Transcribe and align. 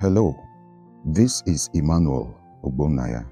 Hello, 0.00 0.34
this 1.04 1.42
is 1.44 1.68
Emmanuel 1.74 2.34
Ogbonnaya. 2.64 3.26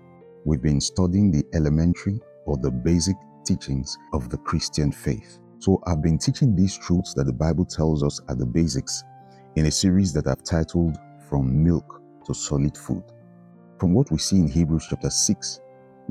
We've 0.44 0.60
been 0.60 0.82
studying 0.82 1.30
the 1.30 1.42
elementary 1.54 2.20
or 2.44 2.58
the 2.58 2.70
basic 2.70 3.16
teachings 3.42 3.96
of 4.12 4.28
the 4.28 4.36
Christian 4.36 4.92
faith. 4.92 5.38
So 5.60 5.80
I've 5.86 6.02
been 6.02 6.18
teaching 6.18 6.54
these 6.54 6.76
truths 6.76 7.14
that 7.14 7.24
the 7.24 7.32
Bible 7.32 7.64
tells 7.64 8.02
us 8.02 8.20
are 8.28 8.34
the 8.34 8.44
basics 8.44 9.02
in 9.56 9.64
a 9.64 9.70
series 9.70 10.12
that 10.12 10.26
I've 10.26 10.42
titled 10.42 10.98
From 11.30 11.64
Milk 11.64 12.02
to 12.26 12.34
Solid 12.34 12.76
Food. 12.76 13.04
From 13.80 13.94
what 13.94 14.10
we 14.10 14.18
see 14.18 14.36
in 14.36 14.46
Hebrews 14.46 14.88
chapter 14.90 15.08
6, 15.08 15.60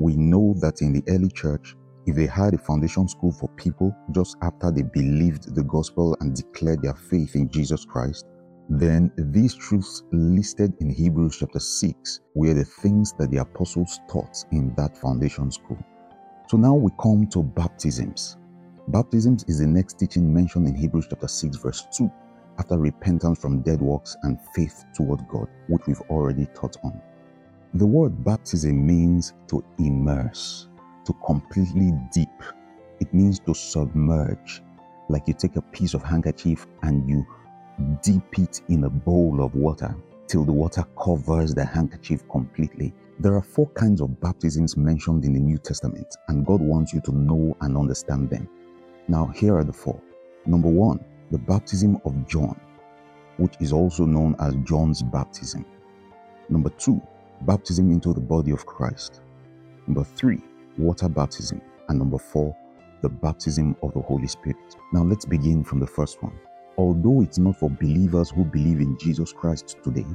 we 0.00 0.16
know 0.16 0.56
that 0.60 0.82
in 0.82 0.92
the 0.92 1.04
early 1.06 1.30
church, 1.30 1.76
if 2.06 2.16
they 2.16 2.26
had 2.26 2.54
a 2.54 2.58
foundation 2.58 3.06
school 3.06 3.30
for 3.30 3.48
people 3.50 3.94
just 4.10 4.36
after 4.42 4.72
they 4.72 4.82
believed 4.82 5.54
the 5.54 5.62
gospel 5.62 6.16
and 6.18 6.34
declared 6.34 6.82
their 6.82 6.96
faith 6.96 7.36
in 7.36 7.48
Jesus 7.48 7.84
Christ, 7.84 8.26
then 8.68 9.10
these 9.16 9.54
truths 9.54 10.02
listed 10.12 10.74
in 10.80 10.90
Hebrews 10.90 11.38
chapter 11.40 11.58
6 11.58 12.20
were 12.34 12.52
the 12.52 12.64
things 12.64 13.14
that 13.14 13.30
the 13.30 13.38
apostles 13.38 14.00
taught 14.10 14.44
in 14.52 14.74
that 14.76 14.96
foundation 14.96 15.50
school. 15.50 15.78
So 16.48 16.58
now 16.58 16.74
we 16.74 16.90
come 17.00 17.26
to 17.28 17.42
baptisms. 17.42 18.36
Baptisms 18.88 19.44
is 19.48 19.60
the 19.60 19.66
next 19.66 19.98
teaching 19.98 20.32
mentioned 20.32 20.68
in 20.68 20.74
Hebrews 20.74 21.06
chapter 21.08 21.28
6 21.28 21.56
verse 21.56 21.86
2 21.96 22.10
after 22.58 22.78
repentance 22.78 23.38
from 23.38 23.62
dead 23.62 23.80
works 23.80 24.16
and 24.22 24.38
faith 24.54 24.84
toward 24.94 25.26
God, 25.28 25.48
which 25.68 25.82
we've 25.86 26.00
already 26.10 26.46
taught 26.54 26.76
on. 26.84 27.00
The 27.74 27.86
word 27.86 28.24
baptism 28.24 28.86
means 28.86 29.34
to 29.48 29.64
immerse, 29.78 30.68
to 31.04 31.14
completely 31.24 31.92
deep. 32.12 32.28
It 33.00 33.12
means 33.14 33.38
to 33.40 33.54
submerge, 33.54 34.62
like 35.08 35.28
you 35.28 35.34
take 35.34 35.56
a 35.56 35.62
piece 35.62 35.94
of 35.94 36.02
handkerchief 36.02 36.66
and 36.82 37.08
you 37.08 37.26
dip 38.02 38.38
it 38.38 38.62
in 38.68 38.84
a 38.84 38.90
bowl 38.90 39.42
of 39.42 39.54
water 39.54 39.94
till 40.26 40.44
the 40.44 40.52
water 40.52 40.84
covers 41.02 41.54
the 41.54 41.64
handkerchief 41.64 42.28
completely. 42.28 42.92
There 43.20 43.34
are 43.34 43.42
four 43.42 43.68
kinds 43.70 44.00
of 44.00 44.20
baptisms 44.20 44.76
mentioned 44.76 45.24
in 45.24 45.32
the 45.32 45.40
New 45.40 45.58
Testament, 45.58 46.16
and 46.28 46.46
God 46.46 46.60
wants 46.60 46.92
you 46.92 47.00
to 47.02 47.12
know 47.12 47.56
and 47.60 47.76
understand 47.76 48.30
them. 48.30 48.48
Now, 49.08 49.26
here 49.26 49.56
are 49.56 49.64
the 49.64 49.72
four. 49.72 50.00
Number 50.46 50.68
one, 50.68 51.04
the 51.30 51.38
baptism 51.38 52.00
of 52.04 52.28
John, 52.28 52.60
which 53.38 53.54
is 53.60 53.72
also 53.72 54.04
known 54.04 54.36
as 54.38 54.54
John's 54.64 55.02
baptism. 55.02 55.64
Number 56.48 56.70
two, 56.70 57.00
baptism 57.42 57.90
into 57.90 58.12
the 58.12 58.20
body 58.20 58.50
of 58.50 58.66
Christ. 58.66 59.20
Number 59.86 60.04
three, 60.04 60.40
water 60.76 61.08
baptism. 61.08 61.60
And 61.88 61.98
number 61.98 62.18
four, 62.18 62.56
the 63.02 63.08
baptism 63.08 63.76
of 63.82 63.94
the 63.94 64.00
Holy 64.00 64.26
Spirit. 64.26 64.56
Now, 64.92 65.02
let's 65.02 65.24
begin 65.24 65.64
from 65.64 65.80
the 65.80 65.86
first 65.86 66.22
one. 66.22 66.38
Although 66.78 67.22
it's 67.22 67.38
not 67.38 67.58
for 67.58 67.68
believers 67.68 68.30
who 68.30 68.44
believe 68.44 68.80
in 68.80 68.96
Jesus 68.98 69.32
Christ 69.32 69.78
today, 69.82 70.06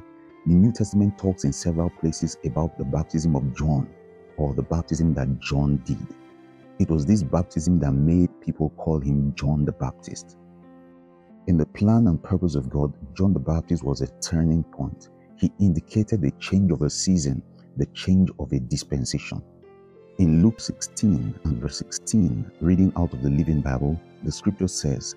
the 0.46 0.54
New 0.54 0.72
Testament 0.72 1.18
talks 1.18 1.44
in 1.44 1.52
several 1.52 1.90
places 1.90 2.38
about 2.46 2.78
the 2.78 2.86
baptism 2.86 3.36
of 3.36 3.54
John 3.54 3.90
or 4.38 4.54
the 4.54 4.64
baptism 4.64 5.14
that 5.16 5.42
John 5.42 5.76
did. 5.86 6.08
It 6.80 6.90
was 6.90 7.06
this 7.06 7.22
baptism 7.22 7.80
that 7.80 7.92
made 7.92 8.30
people 8.40 8.70
call 8.78 9.02
him 9.02 9.34
John 9.36 9.66
the 9.66 9.74
Baptist. 9.74 10.38
In 11.48 11.58
the 11.58 11.66
plan 11.66 12.08
and 12.08 12.24
purpose 12.24 12.56
of 12.56 12.70
God, 12.70 12.94
John 13.14 13.34
the 13.34 13.40
Baptist 13.40 13.84
was 13.84 14.00
a 14.00 14.08
turning 14.22 14.64
point. 14.64 15.10
He 15.36 15.52
indicated 15.60 16.22
the 16.22 16.32
change 16.40 16.72
of 16.72 16.82
a 16.82 16.90
season, 16.90 17.44
the 17.76 17.88
change 17.88 18.30
of 18.40 18.54
a 18.54 18.60
dispensation. 18.62 19.44
In 20.18 20.42
Luke 20.42 20.62
16 20.62 21.40
and 21.44 21.58
verse 21.62 21.80
16, 21.80 22.52
reading 22.62 22.94
out 22.96 23.14
of 23.14 23.22
the 23.22 23.30
Living 23.30 23.60
Bible, 23.60 24.00
the 24.24 24.32
scripture 24.32 24.70
says, 24.70 25.16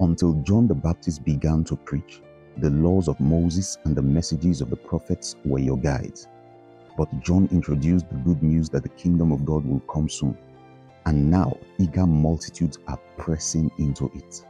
until 0.00 0.34
John 0.42 0.68
the 0.68 0.74
Baptist 0.74 1.24
began 1.24 1.64
to 1.64 1.76
preach, 1.76 2.20
the 2.58 2.70
laws 2.70 3.08
of 3.08 3.18
Moses 3.20 3.78
and 3.84 3.96
the 3.96 4.02
messages 4.02 4.60
of 4.60 4.70
the 4.70 4.76
prophets 4.76 5.36
were 5.44 5.58
your 5.58 5.76
guides. 5.76 6.28
But 6.96 7.08
John 7.20 7.48
introduced 7.52 8.08
the 8.08 8.16
good 8.16 8.42
news 8.42 8.68
that 8.70 8.82
the 8.82 8.88
kingdom 8.90 9.32
of 9.32 9.44
God 9.44 9.64
will 9.64 9.80
come 9.80 10.08
soon. 10.08 10.36
And 11.06 11.30
now 11.30 11.56
eager 11.78 12.06
multitudes 12.06 12.78
are 12.88 12.98
pressing 13.16 13.70
into 13.78 14.10
it. 14.14 14.44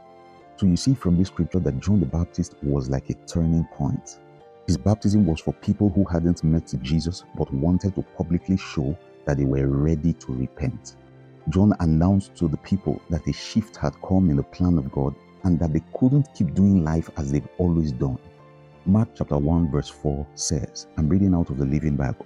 So 0.55 0.65
you 0.65 0.75
see 0.75 0.93
from 0.93 1.17
this 1.17 1.27
scripture 1.27 1.59
that 1.59 1.79
John 1.79 1.99
the 1.99 2.05
Baptist 2.05 2.55
was 2.63 2.89
like 2.89 3.09
a 3.09 3.13
turning 3.25 3.65
point. 3.75 4.19
His 4.67 4.77
baptism 4.77 5.25
was 5.25 5.39
for 5.39 5.53
people 5.53 5.89
who 5.89 6.03
hadn't 6.03 6.43
met 6.43 6.73
Jesus 6.81 7.23
but 7.37 7.51
wanted 7.53 7.95
to 7.95 8.03
publicly 8.17 8.57
show 8.57 8.97
that 9.25 9.37
they 9.37 9.45
were 9.45 9.67
ready 9.67 10.13
to 10.13 10.33
repent. 10.33 10.95
John 11.49 11.73
announced 11.79 12.35
to 12.35 12.47
the 12.47 12.57
people 12.57 13.01
that 13.09 13.27
a 13.27 13.33
shift 13.33 13.77
had 13.77 13.99
come 14.01 14.29
in 14.29 14.37
the 14.37 14.43
plan 14.43 14.77
of 14.77 14.91
God 14.91 15.15
and 15.43 15.59
that 15.59 15.73
they 15.73 15.81
couldn't 15.93 16.33
keep 16.33 16.53
doing 16.53 16.83
life 16.83 17.09
as 17.17 17.31
they've 17.31 17.47
always 17.57 17.91
done. 17.91 18.19
Mark 18.85 19.09
chapter 19.15 19.37
1, 19.37 19.71
verse 19.71 19.89
4 19.89 20.25
says, 20.35 20.87
I'm 20.97 21.09
reading 21.09 21.35
out 21.35 21.49
of 21.49 21.57
the 21.57 21.65
Living 21.65 21.95
Bible. 21.95 22.25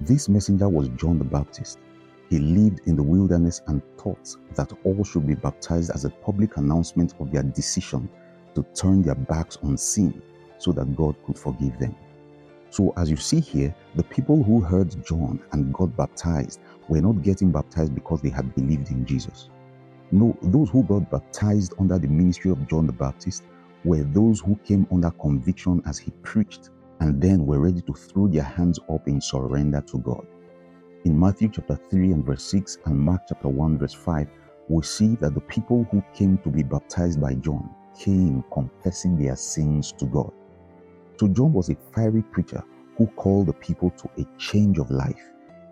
This 0.00 0.28
messenger 0.28 0.68
was 0.68 0.88
John 0.90 1.18
the 1.18 1.24
Baptist. 1.24 1.78
He 2.30 2.38
lived 2.38 2.80
in 2.86 2.94
the 2.94 3.02
wilderness 3.02 3.62
and 3.66 3.82
taught 3.96 4.36
that 4.54 4.72
all 4.84 5.02
should 5.02 5.26
be 5.26 5.34
baptized 5.34 5.90
as 5.90 6.04
a 6.04 6.10
public 6.10 6.56
announcement 6.56 7.14
of 7.18 7.32
their 7.32 7.42
decision 7.42 8.08
to 8.54 8.64
turn 8.74 9.02
their 9.02 9.14
backs 9.14 9.58
on 9.62 9.76
sin 9.76 10.22
so 10.58 10.72
that 10.72 10.94
God 10.94 11.16
could 11.24 11.38
forgive 11.38 11.78
them. 11.78 11.96
So, 12.70 12.92
as 12.96 13.08
you 13.10 13.16
see 13.16 13.40
here, 13.40 13.74
the 13.94 14.04
people 14.04 14.42
who 14.42 14.60
heard 14.60 14.94
John 15.04 15.40
and 15.52 15.72
got 15.72 15.96
baptized 15.96 16.60
were 16.88 17.00
not 17.00 17.22
getting 17.22 17.50
baptized 17.50 17.94
because 17.94 18.20
they 18.20 18.28
had 18.28 18.54
believed 18.54 18.90
in 18.90 19.06
Jesus. 19.06 19.48
No, 20.10 20.36
those 20.40 20.70
who 20.70 20.84
got 20.84 21.10
baptized 21.10 21.74
under 21.78 21.98
the 21.98 22.08
ministry 22.08 22.50
of 22.50 22.66
John 22.66 22.86
the 22.86 22.92
Baptist 22.92 23.44
were 23.84 24.04
those 24.04 24.40
who 24.40 24.56
came 24.64 24.86
under 24.90 25.10
conviction 25.10 25.82
as 25.86 25.98
he 25.98 26.10
preached 26.22 26.70
and 27.00 27.20
then 27.20 27.44
were 27.44 27.60
ready 27.60 27.82
to 27.82 27.92
throw 27.92 28.26
their 28.26 28.42
hands 28.42 28.80
up 28.90 29.06
in 29.06 29.20
surrender 29.20 29.82
to 29.82 29.98
God. 29.98 30.26
In 31.04 31.18
Matthew 31.18 31.50
chapter 31.50 31.78
3 31.90 32.12
and 32.12 32.24
verse 32.24 32.42
6 32.44 32.78
and 32.86 32.98
Mark 32.98 33.22
chapter 33.28 33.48
1 33.48 33.78
verse 33.78 33.92
5, 33.94 34.28
we 34.68 34.82
see 34.82 35.14
that 35.16 35.34
the 35.34 35.40
people 35.42 35.86
who 35.90 36.02
came 36.14 36.38
to 36.38 36.48
be 36.48 36.62
baptized 36.62 37.20
by 37.20 37.34
John 37.34 37.68
came 37.98 38.42
confessing 38.52 39.16
their 39.18 39.36
sins 39.36 39.92
to 39.92 40.06
God. 40.06 40.32
So 41.20 41.28
John 41.28 41.52
was 41.52 41.68
a 41.68 41.76
fiery 41.94 42.22
preacher 42.22 42.64
who 42.96 43.06
called 43.08 43.46
the 43.46 43.52
people 43.52 43.90
to 43.90 44.10
a 44.18 44.26
change 44.38 44.78
of 44.78 44.90
life 44.90 45.20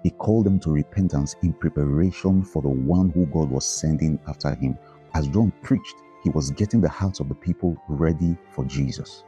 he 0.02 0.10
called 0.10 0.46
them 0.46 0.60
to 0.60 0.70
repentance 0.70 1.36
in 1.42 1.52
preparation 1.52 2.42
for 2.42 2.62
the 2.62 2.68
one 2.68 3.10
who 3.10 3.26
God 3.26 3.50
was 3.50 3.66
sending 3.66 4.18
after 4.28 4.54
him. 4.54 4.78
As 5.14 5.28
John 5.28 5.52
preached, 5.62 5.96
he 6.22 6.30
was 6.30 6.50
getting 6.50 6.80
the 6.80 6.88
hearts 6.88 7.20
of 7.20 7.28
the 7.28 7.34
people 7.34 7.76
ready 7.88 8.36
for 8.50 8.64
Jesus. 8.64 9.24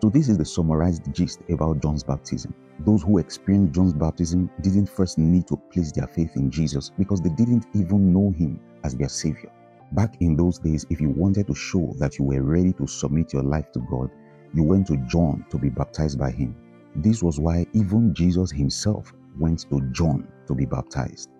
So, 0.00 0.08
this 0.08 0.28
is 0.28 0.38
the 0.38 0.44
summarized 0.44 1.12
gist 1.12 1.40
about 1.50 1.82
John's 1.82 2.02
baptism. 2.02 2.54
Those 2.80 3.02
who 3.02 3.18
experienced 3.18 3.74
John's 3.74 3.92
baptism 3.92 4.50
didn't 4.62 4.88
first 4.88 5.18
need 5.18 5.46
to 5.48 5.56
place 5.56 5.92
their 5.92 6.06
faith 6.06 6.30
in 6.36 6.50
Jesus 6.50 6.90
because 6.98 7.20
they 7.20 7.28
didn't 7.30 7.66
even 7.74 8.12
know 8.12 8.30
him 8.30 8.58
as 8.84 8.96
their 8.96 9.10
Savior. 9.10 9.52
Back 9.92 10.16
in 10.20 10.36
those 10.36 10.58
days, 10.58 10.86
if 10.88 11.00
you 11.00 11.10
wanted 11.10 11.48
to 11.48 11.54
show 11.54 11.92
that 11.98 12.18
you 12.18 12.24
were 12.24 12.42
ready 12.42 12.72
to 12.74 12.86
submit 12.86 13.32
your 13.32 13.42
life 13.42 13.70
to 13.72 13.80
God, 13.90 14.10
you 14.54 14.62
went 14.62 14.86
to 14.86 14.96
John 15.08 15.44
to 15.50 15.58
be 15.58 15.68
baptized 15.68 16.18
by 16.18 16.30
him. 16.30 16.56
This 16.96 17.22
was 17.22 17.38
why 17.38 17.66
even 17.72 18.14
Jesus 18.14 18.50
himself 18.50 19.12
went 19.40 19.60
to 19.70 19.80
John 19.92 20.28
to 20.46 20.54
be 20.54 20.66
baptized. 20.66 21.30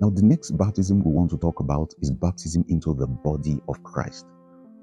Now, 0.00 0.10
the 0.10 0.22
next 0.22 0.52
baptism 0.52 1.02
we 1.02 1.12
want 1.12 1.30
to 1.32 1.38
talk 1.38 1.60
about 1.60 1.92
is 2.00 2.10
baptism 2.10 2.64
into 2.68 2.94
the 2.94 3.06
body 3.06 3.60
of 3.68 3.82
Christ. 3.82 4.26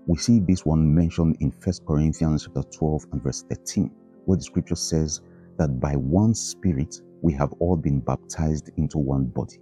We 0.08 0.18
see 0.18 0.40
this 0.40 0.66
one 0.66 0.94
mentioned 0.94 1.38
in 1.40 1.52
1 1.52 1.76
Corinthians 1.88 2.44
chapter 2.44 2.64
12 2.78 3.06
and 3.14 3.24
verse 3.24 3.44
13, 3.50 3.90
where 4.26 4.38
the 4.38 4.44
scripture 4.44 4.76
says 4.76 5.22
that 5.58 5.80
by 5.80 5.94
one 5.96 6.36
spirit 6.36 7.02
we 7.22 7.34
have 7.34 7.54
all 7.60 7.78
been 7.78 8.02
baptized 8.02 8.70
into 8.78 8.98
one 8.98 9.26
body. 9.28 9.58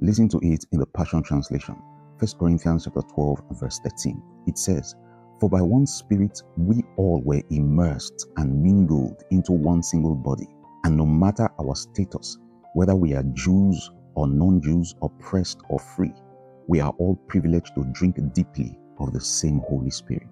Listen 0.00 0.28
to 0.30 0.38
it 0.42 0.66
in 0.72 0.80
the 0.80 0.86
Passion 0.86 1.22
Translation. 1.22 1.76
1 2.18 2.32
Corinthians 2.38 2.84
chapter 2.84 3.02
12 3.14 3.42
and 3.50 3.60
verse 3.60 3.80
13. 3.84 4.20
It 4.48 4.58
says, 4.58 4.94
For 5.40 5.48
by 5.48 5.62
one 5.62 5.86
spirit 5.86 6.42
we 6.56 6.82
all 6.96 7.22
were 7.24 7.42
immersed 7.50 8.28
and 8.36 8.62
mingled 8.62 9.22
into 9.30 9.52
one 9.52 9.82
single 9.82 10.16
body 10.16 10.48
and 10.84 10.96
no 10.96 11.06
matter 11.06 11.48
our 11.60 11.74
status, 11.74 12.38
whether 12.78 12.94
we 12.94 13.12
are 13.12 13.24
Jews 13.32 13.90
or 14.14 14.28
non 14.28 14.62
Jews, 14.62 14.94
oppressed 15.02 15.58
or 15.68 15.80
free, 15.80 16.12
we 16.68 16.78
are 16.78 16.94
all 16.98 17.16
privileged 17.26 17.74
to 17.74 17.82
drink 17.90 18.20
deeply 18.32 18.78
of 19.00 19.12
the 19.12 19.20
same 19.20 19.58
Holy 19.68 19.90
Spirit. 19.90 20.28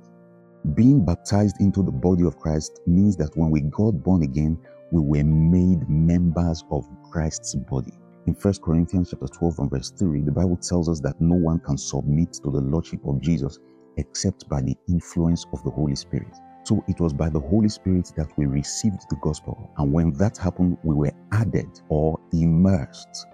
Being 0.76 1.04
baptized 1.04 1.56
into 1.58 1.82
the 1.82 1.90
body 1.90 2.22
of 2.22 2.38
Christ 2.38 2.82
means 2.86 3.16
that 3.16 3.36
when 3.36 3.50
we 3.50 3.62
got 3.62 4.00
born 4.04 4.22
again, 4.22 4.56
we 4.92 5.00
were 5.00 5.24
made 5.24 5.88
members 5.88 6.64
of 6.70 6.86
Christ's 7.10 7.56
body. 7.56 7.92
In 8.28 8.34
1 8.34 8.54
Corinthians 8.62 9.10
chapter 9.10 9.26
12 9.26 9.58
and 9.58 9.70
verse 9.72 9.90
3, 9.90 10.20
the 10.20 10.30
Bible 10.30 10.56
tells 10.56 10.88
us 10.88 11.00
that 11.00 11.20
no 11.20 11.34
one 11.34 11.58
can 11.58 11.76
submit 11.76 12.32
to 12.44 12.52
the 12.52 12.60
Lordship 12.60 13.00
of 13.08 13.20
Jesus 13.20 13.58
except 13.96 14.48
by 14.48 14.62
the 14.62 14.76
influence 14.88 15.46
of 15.52 15.64
the 15.64 15.70
Holy 15.70 15.96
Spirit. 15.96 16.36
So 16.66 16.82
it 16.88 16.98
was 16.98 17.12
by 17.12 17.28
the 17.28 17.38
Holy 17.38 17.68
Spirit 17.68 18.12
that 18.16 18.36
we 18.36 18.46
received 18.46 19.08
the 19.08 19.14
gospel. 19.22 19.70
And 19.78 19.92
when 19.92 20.10
that 20.14 20.36
happened, 20.36 20.78
we 20.82 20.96
were 20.96 21.12
added 21.30 21.80
or 21.88 22.18
immersed 22.32 23.26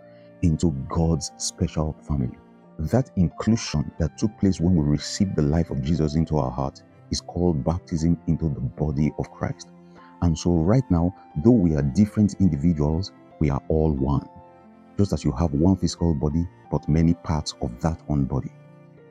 into 0.43 0.73
God's 0.90 1.32
special 1.38 1.96
family. 2.06 2.37
That 2.79 3.11
inclusion 3.17 3.90
that 3.99 4.19
took 4.19 4.37
place 4.38 4.61
when 4.61 4.75
we 4.75 4.84
received 4.84 5.34
the 5.34 5.40
life 5.40 5.70
of 5.70 5.82
Jesus 5.82 6.14
into 6.14 6.37
our 6.37 6.50
heart 6.50 6.82
is 7.11 7.23
called 7.23 7.64
baptism 7.64 8.19
into 8.26 8.50
the 8.50 8.61
body 8.61 9.11
of 9.19 9.31
Christ. 9.31 9.69
And 10.20 10.38
so, 10.38 10.50
right 10.50 10.85
now, 10.90 11.14
though 11.43 11.52
we 11.52 11.75
are 11.75 11.82
different 11.82 12.35
individuals, 12.38 13.12
we 13.38 13.49
are 13.49 13.62
all 13.69 13.93
one. 13.93 14.28
Just 14.99 15.14
as 15.14 15.25
you 15.25 15.32
have 15.32 15.55
one 15.55 15.78
physical 15.78 16.14
body, 16.14 16.46
but 16.70 16.87
many 16.87 17.14
parts 17.14 17.55
of 17.62 17.81
that 17.81 18.06
one 18.11 18.25
body. 18.25 18.52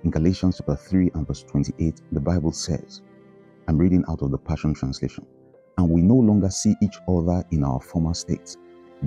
In 0.04 0.12
Galatians 0.12 0.58
chapter 0.58 0.76
3 0.76 1.10
and 1.16 1.26
verse 1.26 1.42
28, 1.42 2.02
the 2.12 2.20
Bible 2.20 2.52
says, 2.52 3.02
I'm 3.72 3.78
reading 3.78 4.04
out 4.10 4.22
of 4.22 4.32
the 4.32 4.38
Passion 4.38 4.74
Translation, 4.74 5.26
and 5.78 5.90
we 5.90 6.02
no 6.02 6.16
longer 6.16 6.50
see 6.50 6.76
each 6.84 6.98
other 7.08 7.42
in 7.52 7.64
our 7.64 7.80
former 7.80 8.14
states, 8.14 8.58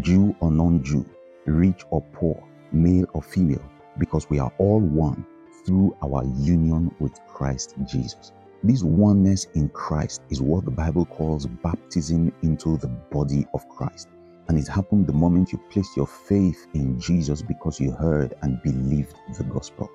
Jew 0.01 0.35
or 0.41 0.51
non 0.51 0.83
Jew, 0.83 1.05
rich 1.45 1.83
or 1.91 2.01
poor, 2.15 2.43
male 2.73 3.05
or 3.13 3.23
female, 3.23 3.61
because 3.99 4.31
we 4.31 4.39
are 4.39 4.51
all 4.57 4.81
one 4.81 5.27
through 5.67 5.95
our 6.03 6.25
union 6.39 6.91
with 6.99 7.13
Christ 7.27 7.75
Jesus. 7.87 8.33
This 8.63 8.83
oneness 8.83 9.49
in 9.55 9.69
Christ 9.69 10.23
is 10.31 10.41
what 10.41 10.65
the 10.65 10.71
Bible 10.71 11.05
calls 11.05 11.45
baptism 11.45 12.33
into 12.41 12.79
the 12.79 12.89
body 12.89 13.47
of 13.53 13.69
Christ. 13.69 14.09
And 14.49 14.59
it 14.59 14.67
happened 14.67 15.07
the 15.07 15.13
moment 15.13 15.53
you 15.53 15.61
placed 15.69 15.95
your 15.95 16.07
faith 16.07 16.69
in 16.73 16.99
Jesus 16.99 17.43
because 17.43 17.79
you 17.79 17.91
heard 17.91 18.33
and 18.41 18.63
believed 18.63 19.17
the 19.37 19.45
gospel. 19.45 19.91